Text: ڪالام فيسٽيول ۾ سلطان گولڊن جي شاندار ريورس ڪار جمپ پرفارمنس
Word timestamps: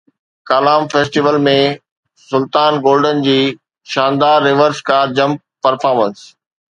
ڪالام 0.51 0.83
فيسٽيول 0.91 1.35
۾ 1.47 1.51
سلطان 2.21 2.79
گولڊن 2.87 3.21
جي 3.27 3.35
شاندار 3.95 4.41
ريورس 4.47 4.81
ڪار 4.89 5.15
جمپ 5.21 5.45
پرفارمنس 5.67 6.25